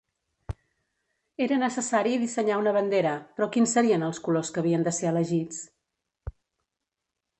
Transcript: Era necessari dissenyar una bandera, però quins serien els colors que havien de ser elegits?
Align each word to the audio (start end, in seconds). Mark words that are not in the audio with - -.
Era 1.45 1.59
necessari 1.63 2.15
dissenyar 2.23 2.57
una 2.61 2.73
bandera, 2.77 3.11
però 3.37 3.49
quins 3.57 3.77
serien 3.79 4.07
els 4.09 4.23
colors 4.29 4.51
que 4.57 4.63
havien 4.63 4.87
de 4.89 4.95
ser 5.01 5.11
elegits? 5.11 5.61